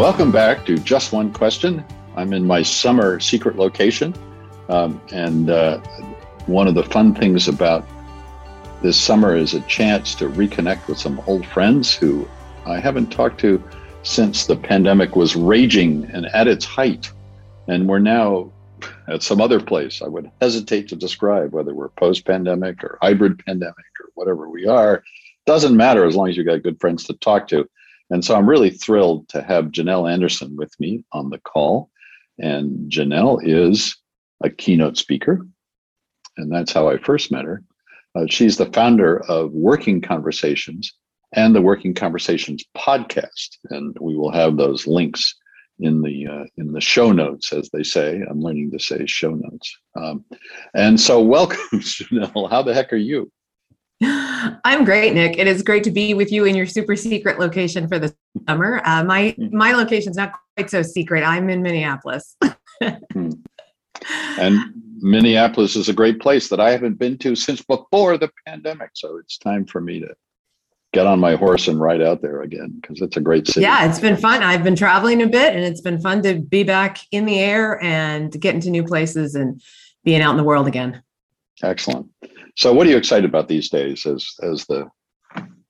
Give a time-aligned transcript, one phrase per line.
[0.00, 1.84] Welcome back to Just One Question.
[2.16, 4.14] I'm in my summer secret location.
[4.70, 5.76] Um, and uh,
[6.46, 7.86] one of the fun things about
[8.80, 12.26] this summer is a chance to reconnect with some old friends who
[12.64, 13.62] I haven't talked to
[14.02, 17.12] since the pandemic was raging and at its height.
[17.68, 18.50] And we're now
[19.06, 23.44] at some other place I would hesitate to describe whether we're post pandemic or hybrid
[23.44, 25.02] pandemic or whatever we are.
[25.44, 27.68] Doesn't matter as long as you've got good friends to talk to.
[28.10, 31.90] And so I'm really thrilled to have Janel Anderson with me on the call.
[32.38, 33.96] And Janel is
[34.42, 35.46] a keynote speaker.
[36.36, 37.62] And that's how I first met her.
[38.14, 40.92] Uh, she's the founder of Working Conversations
[41.32, 43.58] and the Working Conversations podcast.
[43.70, 45.34] And we will have those links
[45.78, 48.22] in the uh, in the show notes, as they say.
[48.28, 49.76] I'm learning to say show notes.
[49.96, 50.24] Um,
[50.74, 52.50] and so, welcome, Janel.
[52.50, 53.30] How the heck are you?
[54.02, 55.38] I'm great, Nick.
[55.38, 58.14] It is great to be with you in your super secret location for the
[58.48, 58.80] summer.
[58.84, 59.56] Uh, my hmm.
[59.56, 61.22] my location's not quite so secret.
[61.22, 62.36] I'm in Minneapolis.
[63.12, 63.32] Hmm.
[64.38, 64.58] and
[65.02, 68.92] Minneapolis is a great place that I haven't been to since before the pandemic.
[68.94, 70.14] So it's time for me to
[70.92, 73.60] get on my horse and ride out there again because it's a great city.
[73.60, 74.42] Yeah, it's been fun.
[74.42, 77.82] I've been traveling a bit and it's been fun to be back in the air
[77.82, 79.62] and get into new places and
[80.02, 81.02] being out in the world again.
[81.62, 82.08] Excellent.
[82.56, 84.88] So, what are you excited about these days as as the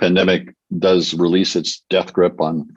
[0.00, 2.68] pandemic does release its death grip on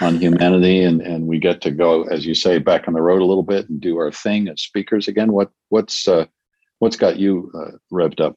[0.00, 3.22] on humanity, and and we get to go, as you say, back on the road
[3.22, 5.32] a little bit and do our thing as speakers again?
[5.32, 6.26] What what's uh,
[6.78, 8.36] what's got you uh, revved up?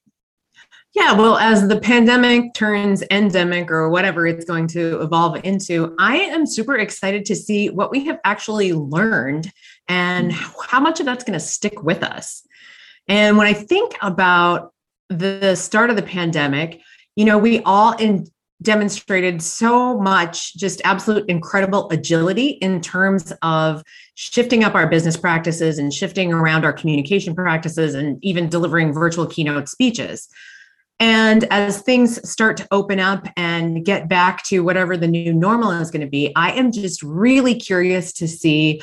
[0.96, 6.18] Yeah, well, as the pandemic turns endemic or whatever it's going to evolve into, I
[6.18, 9.52] am super excited to see what we have actually learned
[9.90, 10.52] and hmm.
[10.68, 12.48] how much of that's going to stick with us.
[13.08, 14.74] And when I think about
[15.10, 16.82] the start of the pandemic,
[17.16, 18.28] you know, we all in,
[18.62, 23.84] demonstrated so much just absolute incredible agility in terms of
[24.16, 29.26] shifting up our business practices and shifting around our communication practices and even delivering virtual
[29.26, 30.28] keynote speeches.
[31.00, 35.72] And as things start to open up and get back to whatever the new normal
[35.72, 38.82] is going to be, I am just really curious to see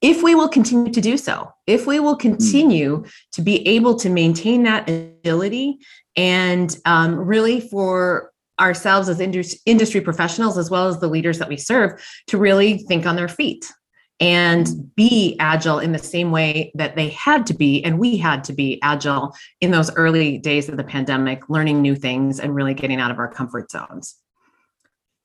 [0.00, 3.12] if we will continue to do so, if we will continue mm.
[3.32, 5.78] to be able to maintain that agility
[6.16, 8.30] and um, really for
[8.60, 13.06] ourselves as industry professionals, as well as the leaders that we serve, to really think
[13.06, 13.72] on their feet
[14.20, 18.44] and be agile in the same way that they had to be and we had
[18.44, 22.74] to be agile in those early days of the pandemic learning new things and really
[22.74, 24.16] getting out of our comfort zones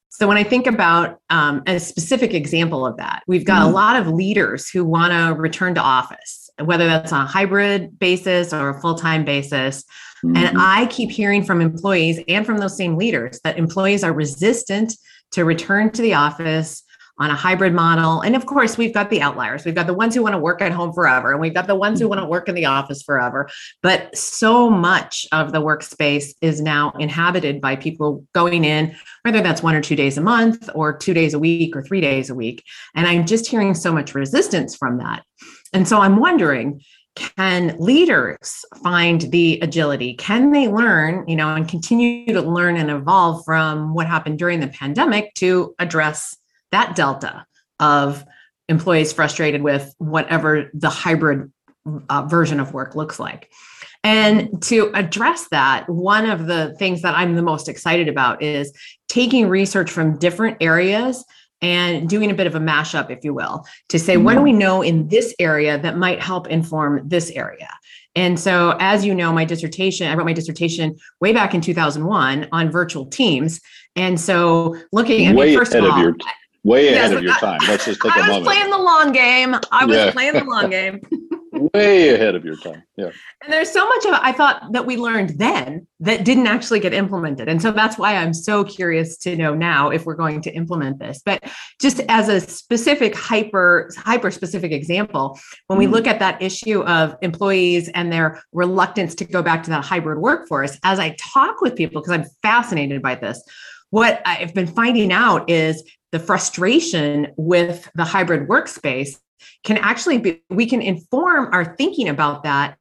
[0.09, 3.71] so when i think about um, a specific example of that we've got mm-hmm.
[3.71, 7.97] a lot of leaders who want to return to office whether that's on a hybrid
[7.99, 9.83] basis or a full-time basis
[10.23, 10.37] mm-hmm.
[10.37, 14.95] and i keep hearing from employees and from those same leaders that employees are resistant
[15.31, 16.83] to return to the office
[17.17, 18.21] on a hybrid model.
[18.21, 19.63] And of course, we've got the outliers.
[19.63, 21.75] We've got the ones who want to work at home forever, and we've got the
[21.75, 22.31] ones who want to mm-hmm.
[22.31, 23.49] work in the office forever.
[23.81, 29.63] But so much of the workspace is now inhabited by people going in, whether that's
[29.63, 32.35] one or two days a month, or two days a week, or three days a
[32.35, 32.63] week.
[32.95, 35.23] And I'm just hearing so much resistance from that.
[35.73, 36.81] And so I'm wondering,
[37.15, 42.91] can leaders find the agility can they learn you know and continue to learn and
[42.91, 46.35] evolve from what happened during the pandemic to address
[46.71, 47.45] that delta
[47.79, 48.23] of
[48.67, 51.51] employees frustrated with whatever the hybrid
[52.09, 53.51] uh, version of work looks like.
[54.03, 58.71] And to address that, one of the things that I'm the most excited about is
[59.07, 61.25] taking research from different areas
[61.61, 64.53] and doing a bit of a mashup, if you will, to say, what do we
[64.53, 67.69] know in this area that might help inform this area?
[68.15, 72.47] And so, as you know, my dissertation, I wrote my dissertation way back in 2001
[72.51, 73.59] on virtual teams.
[73.95, 76.15] And so, looking, at mean, first of all, your,
[76.65, 77.59] way yes, ahead of your time.
[77.67, 78.33] Let's just take I a moment.
[78.33, 79.55] I was playing the long game.
[79.71, 80.11] I was yeah.
[80.11, 80.99] playing the long game.
[81.73, 82.83] way ahead of your time.
[82.97, 83.11] Yeah.
[83.43, 86.93] And there's so much of I thought that we learned then that didn't actually get
[86.93, 87.47] implemented.
[87.47, 90.99] And so that's why I'm so curious to know now if we're going to implement
[90.99, 91.21] this.
[91.23, 91.43] But
[91.79, 95.91] just as a specific hyper hyper specific example, when we mm.
[95.91, 100.17] look at that issue of employees and their reluctance to go back to that hybrid
[100.17, 103.41] workforce, as I talk with people because I'm fascinated by this,
[103.91, 105.83] what I've been finding out is
[106.15, 109.17] the frustration with the hybrid workspace
[109.65, 112.77] can actually be, we can inform our thinking about that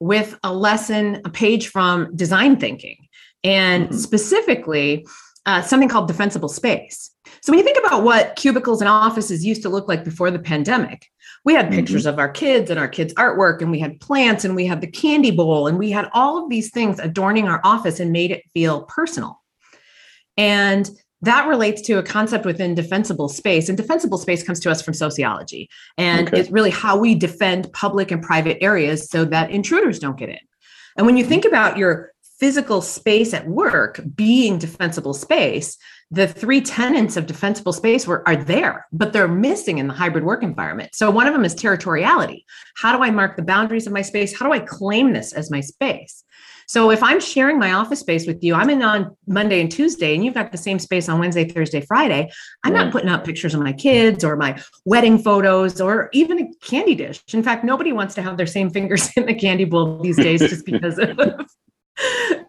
[0.00, 2.96] with a lesson, a page from design thinking,
[3.44, 3.96] and mm-hmm.
[3.96, 5.06] specifically
[5.46, 7.12] uh, something called defensible space.
[7.40, 10.40] So when you think about what cubicles and offices used to look like before the
[10.40, 11.06] pandemic,
[11.44, 12.14] we had pictures mm-hmm.
[12.14, 14.90] of our kids and our kids' artwork, and we had plants, and we had the
[14.90, 18.42] candy bowl, and we had all of these things adorning our office and made it
[18.52, 19.40] feel personal.
[20.36, 20.90] And
[21.22, 23.68] that relates to a concept within defensible space.
[23.68, 25.70] And defensible space comes to us from sociology.
[25.96, 26.40] And okay.
[26.40, 30.38] it's really how we defend public and private areas so that intruders don't get in.
[30.96, 35.78] And when you think about your physical space at work being defensible space,
[36.10, 40.24] the three tenets of defensible space were, are there, but they're missing in the hybrid
[40.24, 40.94] work environment.
[40.94, 42.44] So one of them is territoriality.
[42.76, 44.36] How do I mark the boundaries of my space?
[44.36, 46.24] How do I claim this as my space?
[46.72, 50.14] So if I'm sharing my office space with you, I'm in on Monday and Tuesday,
[50.14, 52.30] and you've got the same space on Wednesday, Thursday, Friday.
[52.64, 52.84] I'm right.
[52.84, 56.94] not putting up pictures of my kids or my wedding photos or even a candy
[56.94, 57.22] dish.
[57.34, 60.40] In fact, nobody wants to have their same fingers in the candy bowl these days
[60.48, 61.14] just because of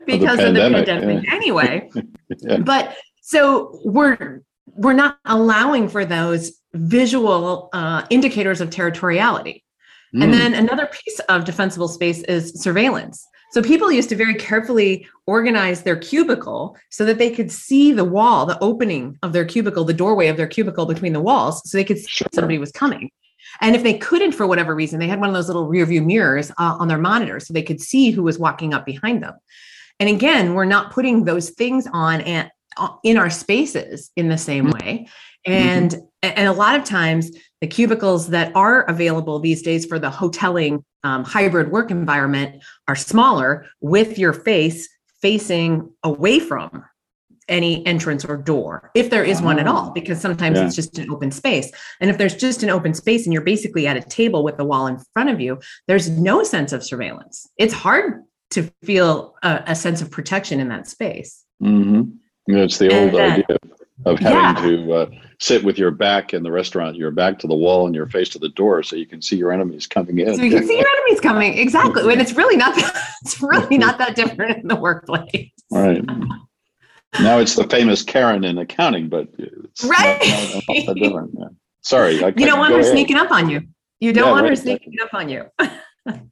[0.06, 1.36] because of the pandemic, of the pandemic yeah.
[1.36, 1.90] anyway.
[2.40, 2.58] yeah.
[2.60, 9.64] But so we're we're not allowing for those visual uh, indicators of territoriality.
[10.16, 10.24] Mm.
[10.24, 13.28] And then another piece of defensible space is surveillance.
[13.54, 18.04] So people used to very carefully organize their cubicle so that they could see the
[18.04, 21.78] wall, the opening of their cubicle, the doorway of their cubicle between the walls, so
[21.78, 22.28] they could see sure.
[22.34, 23.12] somebody was coming.
[23.62, 26.02] And if they couldn't, for whatever reason, they had one of those little rear view
[26.02, 29.36] mirrors uh, on their monitor so they could see who was walking up behind them.
[30.00, 34.38] And again, we're not putting those things on and uh, in our spaces in the
[34.38, 34.88] same mm-hmm.
[34.88, 35.08] way.
[35.46, 36.06] And mm-hmm.
[36.24, 37.30] and a lot of times
[37.64, 42.96] the cubicles that are available these days for the hoteling um, hybrid work environment are
[42.98, 44.90] smaller with your face
[45.22, 46.84] facing away from
[47.48, 50.66] any entrance or door if there is one at all because sometimes yeah.
[50.66, 51.72] it's just an open space.
[52.02, 54.66] And if there's just an open space and you're basically at a table with the
[54.66, 55.58] wall in front of you
[55.88, 57.48] there's no sense of surveillance.
[57.58, 61.46] It's hard to feel a, a sense of protection in that space.
[61.62, 62.12] Mm-hmm.
[62.58, 63.58] it's the old uh, idea
[64.06, 64.78] of having yeah.
[64.78, 65.06] to uh,
[65.40, 68.30] sit with your back in the restaurant, your back to the wall and your face
[68.30, 70.36] to the door, so you can see your enemies coming in.
[70.36, 72.12] So you can see your enemies coming exactly.
[72.12, 75.52] and it's really not, that, it's really not that different in the workplace.
[75.72, 76.04] Right.
[77.22, 80.20] Now it's the famous Karen in accounting, but it's right.
[80.68, 81.32] Not, not, different.
[81.38, 81.48] Yeah.
[81.82, 82.92] Sorry, you don't want her ahead.
[82.92, 83.62] sneaking up on you.
[84.00, 85.46] You don't yeah, want right, her sneaking up on you.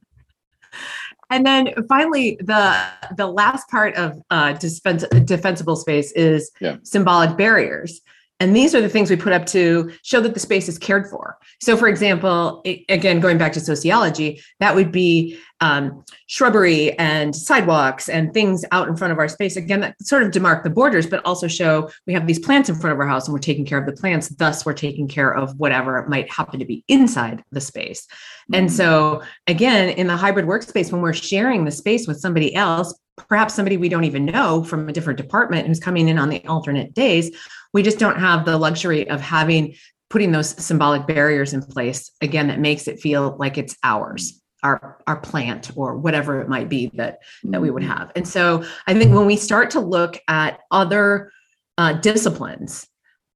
[1.32, 2.84] and then finally, the
[3.16, 6.76] the last part of uh, defensible space is yeah.
[6.82, 8.02] symbolic barriers.
[8.40, 11.08] And these are the things we put up to show that the space is cared
[11.08, 11.38] for.
[11.60, 18.08] So, for example, again, going back to sociology, that would be um, shrubbery and sidewalks
[18.08, 19.56] and things out in front of our space.
[19.56, 22.74] Again, that sort of demark the borders, but also show we have these plants in
[22.74, 24.28] front of our house and we're taking care of the plants.
[24.30, 28.06] Thus, we're taking care of whatever might happen to be inside the space.
[28.06, 28.54] Mm-hmm.
[28.54, 32.92] And so, again, in the hybrid workspace, when we're sharing the space with somebody else,
[33.28, 36.44] perhaps somebody we don't even know from a different department who's coming in on the
[36.46, 37.30] alternate days,
[37.72, 39.74] we just don't have the luxury of having
[40.10, 44.98] putting those symbolic barriers in place again that makes it feel like it's ours our
[45.06, 47.98] our plant or whatever it might be that that we would mm-hmm.
[47.98, 51.32] have and so i think when we start to look at other
[51.78, 52.86] uh, disciplines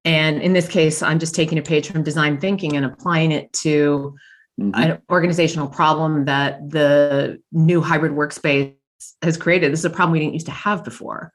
[0.04, 3.50] and in this case i'm just taking a page from design thinking and applying it
[3.52, 4.14] to
[4.60, 4.70] mm-hmm.
[4.74, 8.74] an organizational problem that the new hybrid workspace
[9.22, 11.32] has created this is a problem we didn't used to have before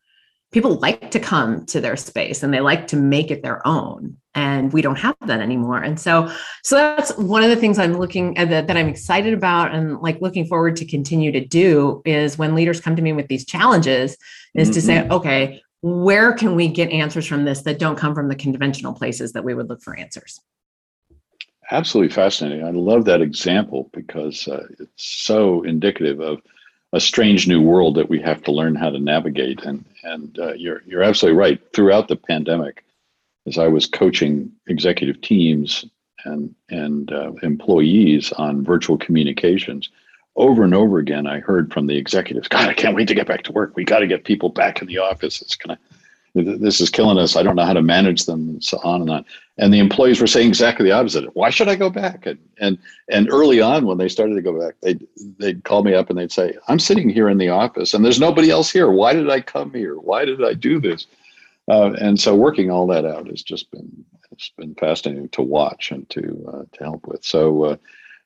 [0.52, 4.18] people like to come to their space and they like to make it their own
[4.36, 6.32] and we don't have that anymore and so
[6.64, 10.00] so that's one of the things i'm looking at that, that i'm excited about and
[10.00, 13.46] like looking forward to continue to do is when leaders come to me with these
[13.46, 14.18] challenges
[14.54, 14.74] is mm-hmm.
[14.74, 15.12] to say mm-hmm.
[15.12, 19.34] okay where can we get answers from this that don't come from the conventional places
[19.34, 20.40] that we would look for answers
[21.72, 26.42] absolutely fascinating i love that example because uh, it's so indicative of
[26.94, 29.64] a strange new world that we have to learn how to navigate.
[29.64, 31.62] And and uh, you're you're absolutely right.
[31.74, 32.84] Throughout the pandemic,
[33.48, 35.86] as I was coaching executive teams
[36.26, 39.90] and and uh, employees on virtual communications,
[40.36, 43.28] over and over again, I heard from the executives, "God, I can't wait to get
[43.28, 43.76] back to work.
[43.76, 45.42] We got to get people back in the office.
[45.42, 45.80] It's gonna."
[46.34, 47.36] This is killing us.
[47.36, 49.26] I don't know how to manage them, and so on and on.
[49.58, 51.36] And the employees were saying exactly the opposite.
[51.36, 52.26] Why should I go back?
[52.26, 52.78] And and
[53.10, 54.98] and early on, when they started to go back, they
[55.40, 58.20] they'd call me up and they'd say, "I'm sitting here in the office, and there's
[58.20, 58.90] nobody else here.
[58.90, 59.96] Why did I come here?
[59.96, 61.06] Why did I do this?"
[61.68, 65.92] Uh, and so, working all that out has just been it's been fascinating to watch
[65.92, 67.26] and to uh, to help with.
[67.26, 67.78] So.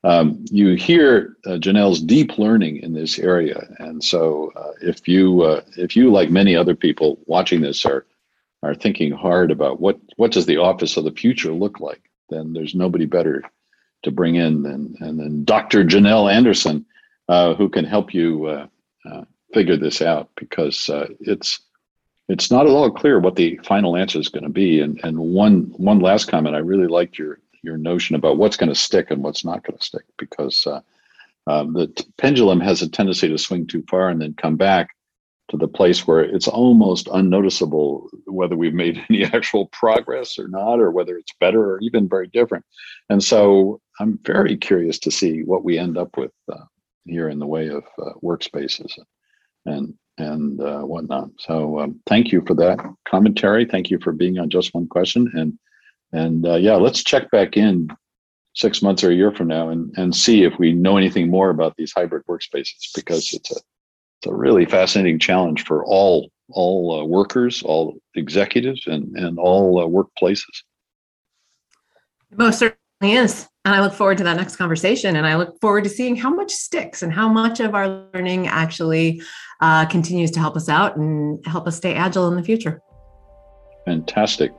[0.05, 5.41] Um, you hear uh, Janel's deep learning in this area, and so uh, if you
[5.41, 8.05] uh, if you like many other people watching this are
[8.62, 12.53] are thinking hard about what what does the office of the future look like, then
[12.53, 13.41] there's nobody better
[14.03, 15.83] to bring in than and then Dr.
[15.83, 16.85] Janel Anderson,
[17.27, 18.67] uh, who can help you uh,
[19.09, 19.24] uh,
[19.55, 20.88] figure this out because
[21.19, 21.62] it's
[22.29, 24.81] it's not at all clear what the final answer is going to be.
[24.81, 28.69] And and one one last comment, I really liked your your notion about what's going
[28.69, 30.81] to stick and what's not going to stick because uh,
[31.48, 34.89] um, the t- pendulum has a tendency to swing too far and then come back
[35.50, 40.79] to the place where it's almost unnoticeable whether we've made any actual progress or not,
[40.79, 42.65] or whether it's better or even very different.
[43.10, 46.65] And so I'm very curious to see what we end up with uh,
[47.05, 48.91] here in the way of uh, workspaces
[49.65, 51.29] and and uh, whatnot.
[51.39, 53.65] So um, thank you for that commentary.
[53.65, 55.29] Thank you for being on just one question.
[55.36, 55.60] And
[56.15, 57.89] and uh, yeah, let's check back in
[58.53, 61.50] six months or a year from now and and see if we know anything more
[61.50, 67.00] about these hybrid workspaces because it's a it's a really fascinating challenge for all all
[67.00, 70.63] uh, workers, all executives, and and all uh, workplaces.
[72.31, 73.48] Most certainly is.
[73.65, 75.15] And I look forward to that next conversation.
[75.15, 78.48] And I look forward to seeing how much sticks and how much of our learning
[78.48, 79.24] actually
[79.60, 82.79] uh, continues to help us out and help us stay agile in the future.
[83.86, 84.51] Fantastic.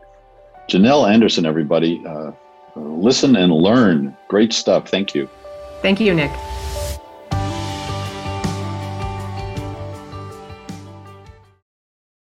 [0.69, 2.05] Janel Anderson, everybody.
[2.07, 2.33] Uh,
[2.75, 4.17] listen and learn.
[4.29, 4.89] Great stuff.
[4.89, 5.29] Thank you.
[5.83, 6.33] Thank you, Nick.